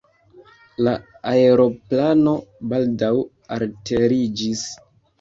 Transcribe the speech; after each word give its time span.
La 0.87 0.93
aeroplano 1.33 2.35
baldaŭ 2.75 3.13
alteriĝis. 3.61 4.69